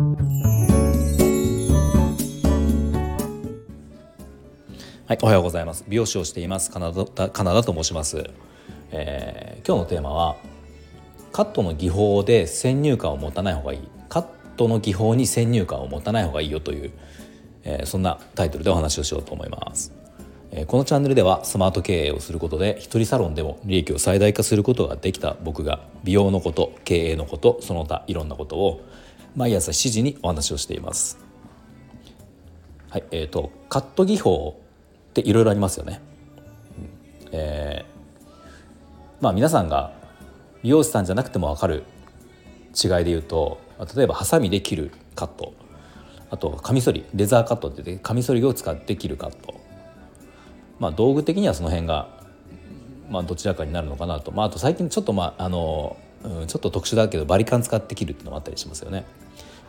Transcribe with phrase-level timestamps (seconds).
[0.00, 0.06] は
[5.14, 5.84] い、おはようございます。
[5.88, 6.70] 美容師をしています。
[6.70, 8.30] カナダカナダと申します、
[8.92, 10.36] えー、今日のテーマは
[11.32, 13.80] カットの技法で先入観を持たない方がいい。
[14.08, 14.24] カッ
[14.56, 16.92] トの技法に先入観を持たない方がいいよという、
[17.64, 19.92] えー、そんなタイトルでお話をしようと思います。
[20.52, 28.80] えー、このチャンネルではスマート経営をすることで一人サロンでも利益を最大化することができた僕が美容のこと経営のことその他いろんなことを
[29.36, 31.18] 毎朝7時にお話をしています。
[32.90, 34.60] はい、えーと、カット技法
[35.10, 36.00] っていろいろありますよね。
[37.32, 39.92] えー、まあ皆さんが
[40.62, 41.84] 美容師さんじゃなくても分かる
[42.74, 43.60] 違いで言うと
[43.96, 45.54] 例えばハサミで切るカット
[46.30, 49.60] あとカミソリレザーカットってカミソリを使って切るカット
[50.78, 52.08] まあ道具的にはその辺が
[53.10, 59.06] まあどちらかになるのかなと、まあ、あと最近ちょっとまああの、うん、ちょっと特殊だけどバリカン使って切るっていうのもあったりしますよね。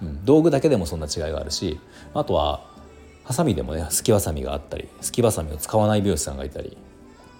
[0.02, 1.80] うん、道具だけでもそんな違いがあるし
[2.14, 2.66] あとは
[3.24, 6.78] ハサミでもねすきわさみがあったりすきばさみを使わない美容師さんがいたり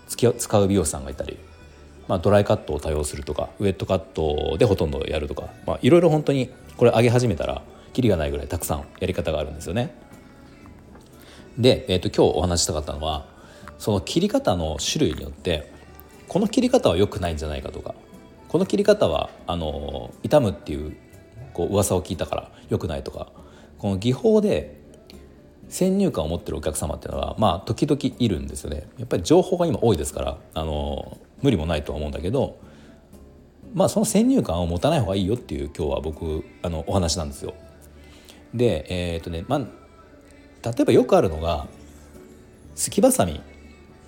[0.08, 1.38] 使う美容師さんがいたり、
[2.08, 5.50] まあ、ドライカットを多用するとかウエットカットでほとんどやるとか、
[5.82, 7.62] いろいろ本当にこれ上げ始めたら
[7.94, 9.96] キリがないぐらいたくさんやり方があるんですよね。
[11.58, 13.26] で、えーと、と今日お話したかったのは
[13.78, 15.72] その切り方の種類によって
[16.28, 17.96] この切り方は良くないんじゃないかとか
[18.52, 20.98] この切り方はあの痛むっていう
[21.54, 23.32] こう噂を聞いたから良くないとか
[23.78, 24.78] この技法で
[25.70, 32.60] 先入観を持ってるお客様っていうのはまあ時々いるんですよねやっぱり情報が今多いですからあの無理もないとは思うんだけど
[33.74, 37.54] まあその先入観を持たない方がいいよっていう今日は僕あのお話なんですよ。
[38.54, 39.60] でえっ、とねまあ
[40.70, 41.68] 例えばよくあるのが
[42.76, 43.40] すきばさみ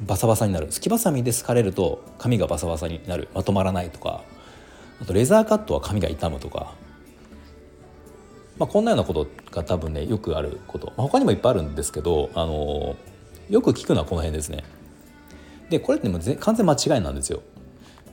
[0.06, 4.24] バサバサになるすきばさみで好かれると髪がバサバサになるまとまらないとか
[5.02, 6.74] あとレザーカットは髪が傷むとか
[8.58, 12.96] まあ、こんなようなことが多分ねよくあること、まあ、他にもいっぱいあるんですけど、あの
[13.50, 14.64] よく聞くのはこの辺ですね。
[15.70, 17.42] でこれっても完全間違いなんですよ。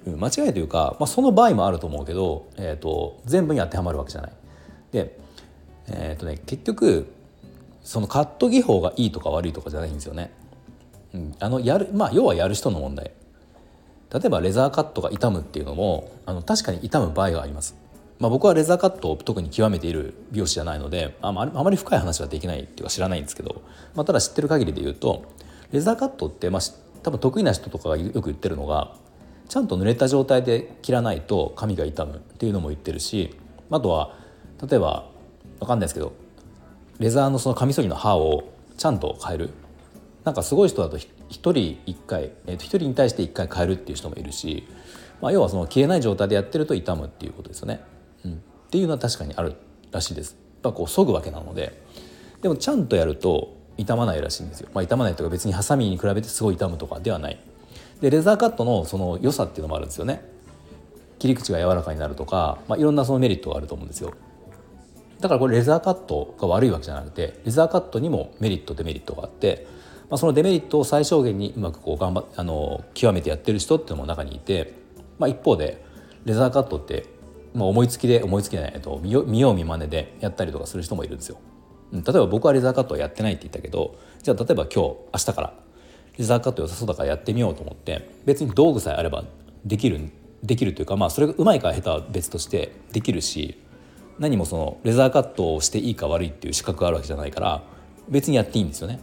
[0.07, 4.33] 間違いというか、まあ、その場合もあると思うけど、えーと、全部に当てはまるわけじゃない。
[4.93, 5.19] で、
[5.89, 7.13] えーとね、結局
[7.83, 10.33] そのカット技法がいいとか悪いとかじゃないんですよね。
[11.41, 13.11] あのやるまあ要はやる人の問題。
[14.13, 17.77] 例えばレザーカットが傷むっていうのもあの確かに傷む場合があります。
[18.21, 23.63] まあ、僕はレザーカットを特に極めている美容師じゃないのであまり深い話はできないっていうか知らないんですけど、
[23.95, 25.25] まあ、ただ知ってる限りで言うと
[25.73, 26.63] レザーカットって、まあ、
[27.03, 28.95] 多分得意な人とかがよく言ってるのが
[29.49, 33.35] ちゃんと濡れた状態で切らないと髪が傷むっていうのも言ってるし
[33.71, 34.15] あとは
[34.69, 35.09] 例えば
[35.59, 36.13] 分かんないですけど
[36.99, 39.51] レザーのそのカミソリの刃をちゃんと変える
[40.25, 44.67] なんかすごい人だと1人1回、えー、と1人に対して1回変えるっていう人もいるし、
[45.21, 47.81] まあ、要はその切れない状態でやってると傷むっていうことですよね。
[48.25, 48.37] うん、っ
[48.71, 49.55] ていうのは確かにある
[49.91, 50.37] らしいです。
[50.63, 51.83] やっぱこう削ぐわけなので
[52.43, 54.69] でもちゃんとやると傷まないらしいんですよ。
[54.75, 57.39] まあ、傷まないとか別にハサミに比べてすごい傷むとかではない。
[58.01, 60.23] でレザーカットのその良さっていうのもあるんですよね。
[61.19, 64.13] 切り口が柔らかになるとか、まあ、いろんなそのメリットがあると思うんですよ。
[65.21, 69.67] だからこれレザーカットが悪いわけじゃなくてレザーカットにもメリットデメリットがあって、
[70.11, 74.75] まあ、そのデメリットを最小限にうまくこう頑張あの極めてやってる人っていうのも中にいて、
[75.19, 75.85] まあ、一方で
[76.25, 77.07] レザーカットって
[77.55, 81.39] まあ、思いつきで思いつきでない、と、見よう見まねでやったりとかする人もいるんですよ。
[81.93, 85.55] 例えば僕はレザーカットはやってないって言ったけどじゃあ例えば今日明日から
[86.17, 89.25] レザーカット良さそうだからやってみようと思って別に道具さえあれば
[89.65, 90.09] できる
[90.45, 93.61] できるというかまあそれがうまいか下手は別としてできるし
[94.21, 97.65] 何もそのレザーカットをしていいか悪いっていう資格があるわけじゃないから
[98.09, 99.01] 別にやっていいんですよね。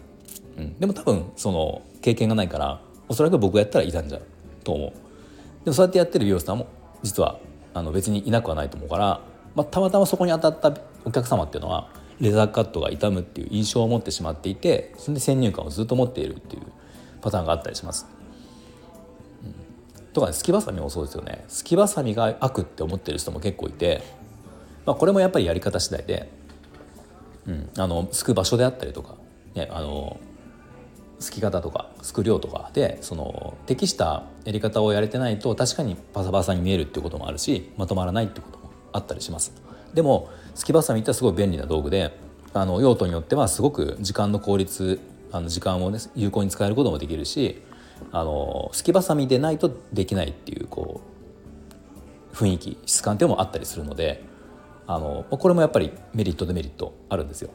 [0.58, 4.22] うん、でも多分その経験がないからおそらく僕がやったら傷んじゃう
[4.64, 4.92] と思う。
[5.64, 6.68] でもそうやってやってる美容師さんも
[7.04, 7.40] 実は
[7.74, 9.22] あの別にいなくはないと思うから、
[9.56, 16.64] まあ、たまたまそこに当たったお客様っていうのはレザーカットが傷むっていう印象を持ってしまっていてそれで先入観をずっと持っているっていう
[17.22, 18.08] パターンがあったりします。
[19.44, 24.02] うん、とかねすきばさみもそうですよねすきばさみが悪って思ってる人も結構いて、
[24.86, 26.30] まあ、これもやっぱりやり方次第で、
[27.46, 29.16] うん、あのすく場所であったりとか、
[29.54, 30.20] ね、あの
[31.20, 39.54] すき方とかすく量とかでその適したやり方をやれてないと確かにパサパサに見えるっていうこともあるしまとまらないっていうこともあったりします
[39.94, 42.18] でもすきばさみってすごい便利な道具で
[42.54, 45.00] あの用途によってはすごく時間の効率
[45.32, 47.62] あの時間をね有効に使えることもできるし
[48.12, 51.02] あのすきばさみでないとできないっていうこ
[52.32, 54.24] う雰囲気質感っていうのもあったりするので
[54.86, 57.50] あのこれもやっぱりメリットデメリットあるんですよ。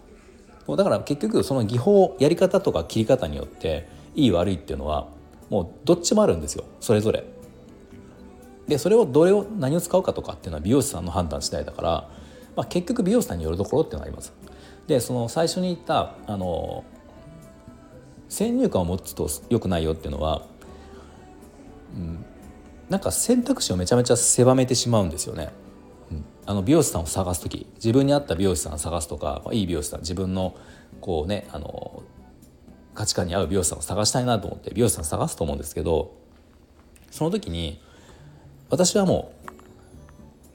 [0.68, 5.08] だから結局その技法やり方とか切り方によっていい悪いっていうのは
[5.50, 7.24] もうどっちもあるんですよそれぞれ。
[8.68, 12.08] でそれをどれを何を使うかとかっていうのは美容師さんの判断次第だから
[12.56, 14.32] まあ、結局美容師さんによるところっていうのがあります。
[14.86, 16.84] でその最初に言ったあの
[18.28, 20.42] 先入観を持つと良くないよっていうのは、
[21.94, 22.24] うん、
[22.88, 25.50] なんか選択肢をめちゃめちゃ狭めてしまうんですよね。
[26.44, 30.56] あの美容師さんを探す時自分に合った美容師さんを探すとかいい美容師さん自分の
[31.00, 32.02] こうねあの
[32.94, 36.14] 価値観に合う美容師さんを探したいなと思って美容師さん探すと思うんですけど
[37.10, 37.80] その時に
[38.70, 39.32] 私はも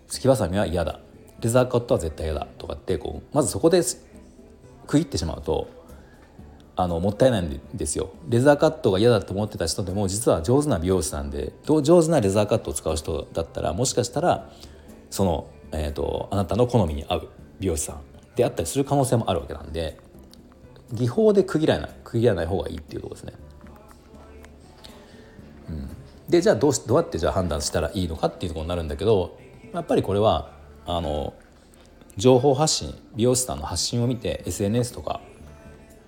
[0.08, 1.00] うすきばさみは嫌だ。
[1.40, 2.48] レザーカットは絶対嫌だ。
[2.58, 3.82] とかってこうまずそこで
[4.88, 5.70] 区切ってしまうと
[6.76, 8.12] あのもったいないんですよ。
[8.28, 14.50] レザーカットが嫌だと思ってた人でも実は上手な美容師さんで上手なレザーカットを使う人だったらもしかしたら
[15.10, 17.30] その、えーと、あなたの好みに合う
[17.60, 18.02] 美容師さん
[18.36, 20.00] であったりする可能性もあるわけなんで
[20.94, 23.34] 技法で区切らない区切らない方がいいっていうとこですね。
[25.70, 25.90] うん、
[26.30, 29.38] でじゃあどうどうやってじゃあ判断したらいいのかっていうところになるんだけど
[29.74, 30.52] やっぱりこれは
[30.86, 31.34] あの
[32.16, 35.20] 情報発信美容師さんの発信を見て SNS とか、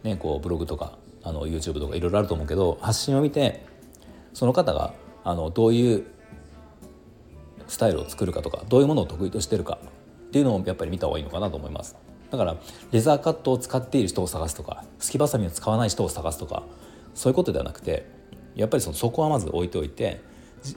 [0.04, 3.66] ね、こうブログとかあの YouTube とかいろいろあると思うけど発信を見て
[4.34, 4.94] その方が
[5.26, 6.06] あのどういう
[7.70, 9.80] スタイルを作るかとかどういうものを得意としてるか
[10.28, 11.96] っていうのをやっぱり見た方がいいのかなと思います。
[12.32, 12.58] だから
[12.92, 16.64] レザーカットを使っている人を探すとかすきばさみを使わない人を探すとか
[17.16, 18.06] そういうことではなくて
[18.56, 20.22] やっぱりそのそこはまず置いておいて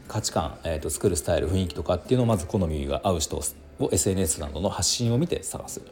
[0.08, 3.42] 価値観、えーと、作るスタイル雰囲気とかっていうのをまず好みが合う人を
[3.90, 5.82] SNS などの発信を見て探す。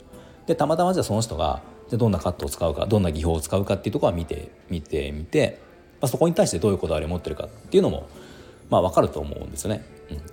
[0.47, 5.61] でたまたまじゃあその人がじゃどんなカットを使うかどんな技法を使うかっていうところは見て見てみて、
[6.01, 8.09] まあ、そこに対してどういうこだわりを持ってるかっていうのも
[8.71, 9.85] まあ分かると思うんですよね。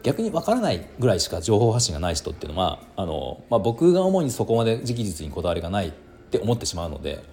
[0.04, 5.92] 逆に分からないぐらいしか情報発信がない人っていうのはあの、まあ、僕が主にそこまで直実にこだわりがないっ
[6.32, 7.24] て思ってしまうので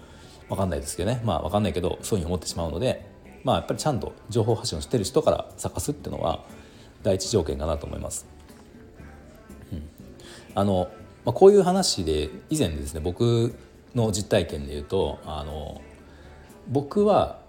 [0.47, 3.03] 分かんないですけどねまあ分かんないけどそういうふうに思ってしまうので
[3.43, 6.43] まあやっぱりちゃんと情報発信をしてる人から探すっていうのは
[7.01, 8.25] 第一条件かなと思います。
[9.71, 9.89] うん、
[10.53, 10.89] あの
[11.23, 13.55] まあ、こういう話で以前ですね僕
[13.95, 15.81] の実体験で言うとあの
[16.67, 17.39] 僕は、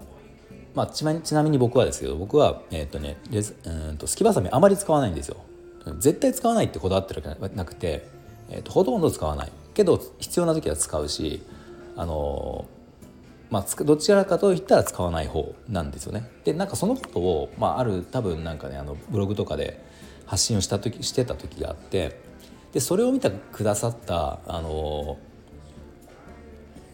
[0.77, 5.39] まあ、ちなみに僕はですけど僕は、えーとね、レズうんとすきばさみあまり使わないんですよ。
[5.99, 8.07] 絶対使わないってこだわってるわけなくて、
[8.51, 11.43] えーとほとんど使わないけど必要な時は使うし
[11.97, 12.67] あの
[13.49, 16.29] まあ、どちらかといったら使わない方なんですよね。
[16.45, 19.83] でなんかそのことを、まあ、ある多分なんかねあのブログとかで
[20.27, 22.21] 発信をした時してた時があって
[22.73, 25.19] でそれを見てくださったあの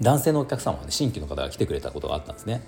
[0.01, 2.63] 男性のお客様ね新規の方が来てくれたことがあったんですね。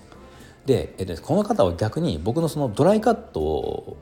[0.67, 3.97] で、えっと、この方は逆に僕のそのドライカットを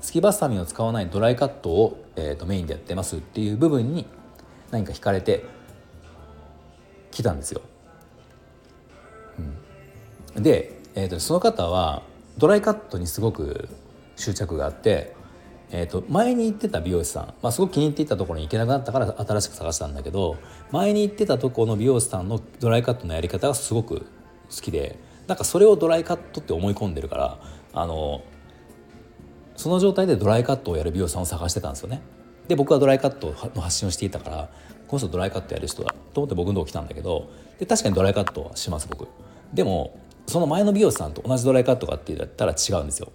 [0.00, 4.06] スキバサミンを使わないドライカットを、えー、とメインでやってますっていう部分に
[4.70, 5.44] 何か惹かれて
[7.10, 7.60] きたんですよ。
[10.34, 12.02] で、えーと、その方は
[12.38, 13.68] ドライカットにすごく
[14.16, 15.14] 執着があって、
[15.70, 20.36] えーと、前に行ってた美容師さん、まあ、すごく気に入っていたところに行けなくなったから新しく探したんだけど
[20.70, 24.06] 前に行ってたところの美容師さんのドライカットのやり方がすごく好
[24.60, 27.38] きでなんかそれをドライカットって思い込んでるから
[27.72, 28.22] あの
[29.56, 32.00] その状態でドライカットをやる美容師さんを探してたんですよね。
[32.48, 34.50] で僕はドライカットの発信をしていたから
[34.88, 39.06] この人ドライカットやる人だと思って僕のとこ来たんだけどで確かにドライカットはします僕。
[39.54, 43.12] でもその前の美容師さんと同じドライカットかって言ったら違うんですよ。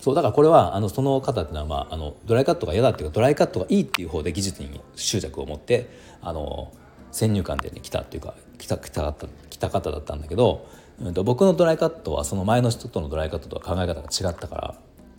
[0.00, 5.88] そうだからこれはあのその方っていうのは、まあ、あのドライカットが嫌だっていうかドライカットがいいっていう方で技術に執着を持って
[6.20, 6.72] あの
[7.14, 10.66] 先入観で、ね、来たっていうか来た来た方来た方だったんだけど、
[11.00, 14.74] うん、と僕のドライカットはその前の人とのドライカットとは考え方が違ったから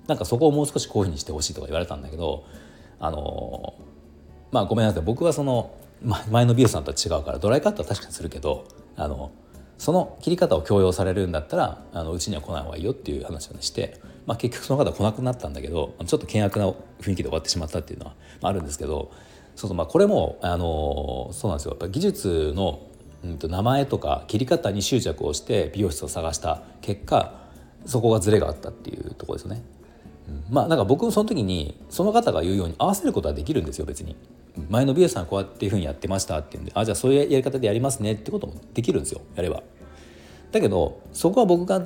[0.07, 2.45] なんかそこをもう少しこういうふうにしてほしいとか言われたんだけど
[2.99, 3.75] あの
[4.51, 5.03] まあごめんなさい。
[5.03, 5.73] 僕はその
[6.29, 9.31] 前の美容師さんとは違うからドライカットは確かにするけどあの
[9.77, 16.69] その切り方を強要されるんだったらあのうちには来ない方がいいよっていう話をして、まあ、結局その方は来なくなったんだけどちょっと険悪な
[17.01, 19.11] 雰囲気で終わってしまったっていうのは、まあ、あるんですけど
[19.55, 22.81] そうそうまあこれもあのそうなんですよやっぱ技術の、
[23.23, 27.45] うん、と名前とか切り方に執着をして美容室を探した結果
[27.85, 29.63] そこがズレがあったっていうところですよね。
[30.27, 34.15] うん、まあなんか僕もその時にその方が言うように合わせることはできるんですよ別に。
[34.69, 39.63] 前の美容師さんこうやっていうふうにやってましたっていうんであじゃあそういうやり方でやりますねってこともできるんですよやれば。
[40.51, 41.85] だけどそこは僕が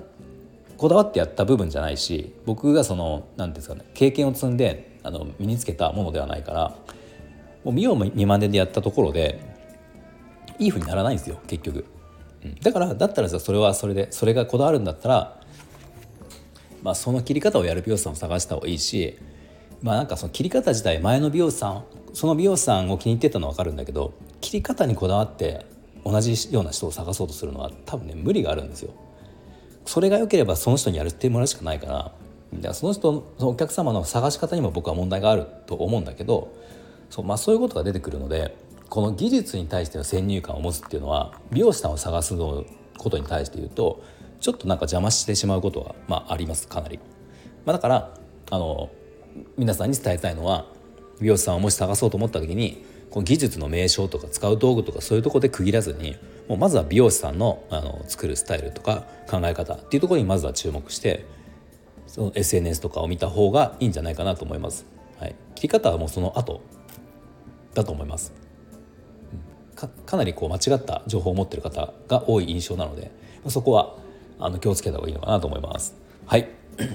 [0.77, 6.75] こだわってやった部分じゃないし僕がその何ですかね経験を積んであの身につけたものではないから
[7.63, 9.39] もう見よう見まねでやったところで
[10.57, 11.85] いいふうにならないんですよ結局。
[12.43, 15.41] うん、だからだったらさそれはそれでそれがこだわるんだったら、
[16.83, 19.17] まあ、その切り方をやる美容師さんを探した方がいいし
[19.81, 25.65] まあなんかその切り方自体前の美容師さんその美容師さんを気に入ってたのは分かるんだけど切り方にこだわって
[26.05, 28.93] 同じような人を探そうとするのは多分ね無理があるんですよ。
[29.85, 32.13] それが良ければその人にやるってもらうしかないか
[32.61, 36.53] らその人そのお客様の探し方にも僕は問題があると思うんだけど
[37.09, 38.55] そう,、まあ、そういうことが出てくるので
[38.89, 42.65] この技術に対しての先入観を持つっていうのは美容師さんを探すの
[42.97, 44.03] ことに対して言うと
[44.39, 46.99] ちょっとなんか邪魔してしまうことは、まあ、ありますかなり。
[47.65, 48.13] まあ、だから
[48.49, 48.89] あの
[49.57, 50.65] 皆さんに伝えたいのは
[51.21, 56.15] 美容師さんをもし探そうと思った時にこの技術の名称とか使う道具とかそういうとこで区切らずに
[56.47, 61.25] もうまずは美容師さんのあの作るスタイルとか考え方っていうところにまずは注目して
[62.07, 64.85] その SNS とかを見た方がいいんじゃないかなと思います。
[65.19, 66.61] はい、切り方はもうその後
[67.73, 68.33] だと思います。
[69.75, 73.11] かかなりこう間違った情報を持ってる方が多い印象なので
[73.47, 73.95] そこは
[74.37, 75.95] あの気をつけた方がいいのかなと思います。
[76.25, 76.49] はい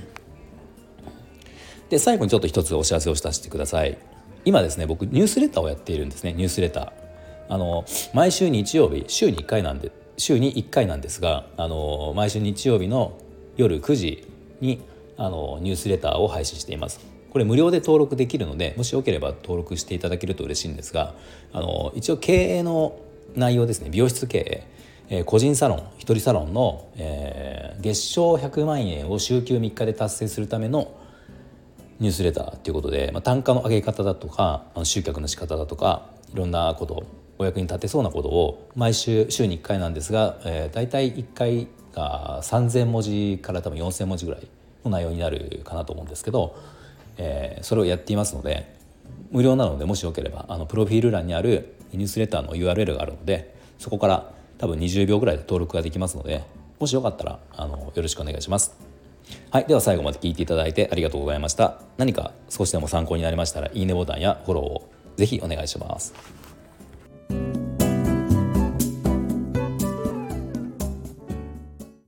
[1.89, 3.99] で最後にちょっと一つお知らせをさせてください。
[4.45, 6.93] 今ですね僕ニュースレターをやっているんですねニュースレター。
[7.49, 13.19] あの毎週日曜日週に1回なんで週に1回なんですがあの毎週日曜日の
[13.57, 14.27] 夜9時
[14.61, 14.83] に
[15.17, 17.14] あのニュースレターを配信しています。
[17.35, 21.17] これ無料で登録できるのでもしよければ登録していただけると嬉しいんですが
[21.53, 22.97] あの一応経営の
[23.35, 23.91] 内容ですね。
[23.91, 24.67] 美容室経営、
[25.09, 30.95] えー、個人サロン一人サロンの、えー、月賞100万円を週休3日で達成するための
[31.99, 37.03] ニュースレターということで、まあ、単価の上げ方だとか集客の仕方だとかいろんなこと
[37.39, 44.47] お役に立てそうなことを毎週週に1回なんですが、えー、大体1回が3,000文字から多分4,000文字ぐらい
[44.85, 46.57] の内容になるかなと思うんですけど、
[47.17, 48.75] えー、それをやっていますので
[49.31, 56.45] 無料なのでもしよければあのプロフィール欄にあるニュースレターの URL があるのでそこから多分20秒ぐらいで登録ができますので
[56.79, 58.77] もしよかったらあのよろしくお願いします。
[59.51, 61.81] はい、では最後まで聞いていただいてありがとうございました。
[61.97, 66.13] 何か少しでも参考になりましたらいいねボタンやフォローをぜひお願いします。